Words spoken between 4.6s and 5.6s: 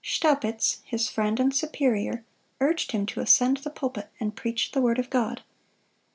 the word of God.